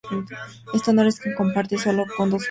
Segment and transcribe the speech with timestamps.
[0.73, 2.39] Este honor lo comparte solo con otros dos jugadores.